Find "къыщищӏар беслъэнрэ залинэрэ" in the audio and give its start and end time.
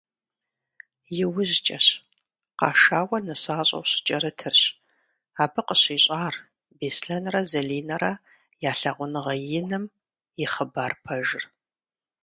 5.67-8.13